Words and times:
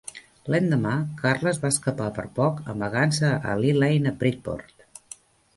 L'endemà, 0.53 0.93
Carles 1.19 1.59
va 1.65 1.71
escapar 1.75 2.07
per 2.17 2.25
poc 2.39 2.63
amagant-se 2.75 3.29
a 3.53 3.59
Lee 3.63 3.77
Lane, 3.85 4.15
a 4.17 4.23
Bridport. 4.25 4.89